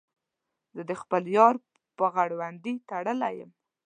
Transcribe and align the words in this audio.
زه 0.75 0.81
د 0.89 0.91
خپل 1.01 1.23
یار 1.37 1.55
په 1.97 2.05
غړوندي 2.13 2.73
تړلی 2.89 3.31
یم. 3.39 3.51